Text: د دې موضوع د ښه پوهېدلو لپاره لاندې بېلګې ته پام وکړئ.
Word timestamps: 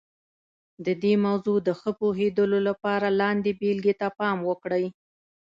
د 0.85 0.87
دې 1.03 1.13
موضوع 1.25 1.57
د 1.67 1.69
ښه 1.79 1.91
پوهېدلو 1.99 2.59
لپاره 2.67 3.07
لاندې 3.21 3.51
بېلګې 3.59 3.93
ته 4.01 4.07
پام 4.19 4.37
وکړئ. 4.49 4.85